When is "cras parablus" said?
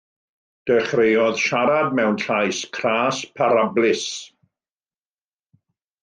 2.77-4.05